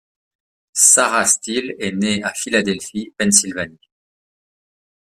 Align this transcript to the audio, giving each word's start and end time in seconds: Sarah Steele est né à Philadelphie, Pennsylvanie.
Sarah 0.73 1.25
Steele 1.27 1.75
est 1.77 1.91
né 1.91 2.23
à 2.23 2.33
Philadelphie, 2.33 3.13
Pennsylvanie. 3.19 3.91